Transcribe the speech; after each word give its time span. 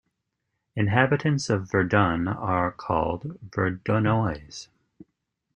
Inhabitants 0.75 1.47
of 1.47 1.69
Verdun 1.69 2.27
are 2.27 2.71
called 2.71 3.37
"Verdunois". 3.51 4.67